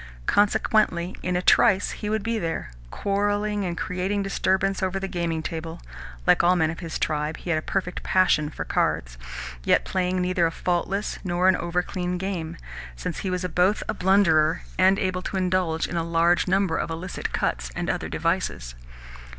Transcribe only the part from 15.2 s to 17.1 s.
to indulge in a large number of